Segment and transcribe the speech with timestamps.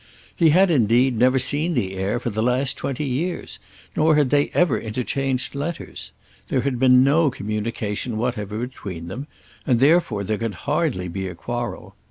[0.35, 3.59] He had, indeed, never seen the heir for the last twenty years,
[3.95, 6.11] nor had they ever interchanged letters.
[6.47, 9.27] There had been no communication whatever between them,
[9.67, 11.95] and therefore there could hardly be a quarrel.